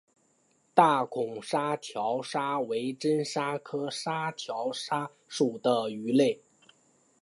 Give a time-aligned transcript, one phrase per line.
[0.73, 6.41] 大孔沙条鲨为真鲨科沙条鲨属的鱼类。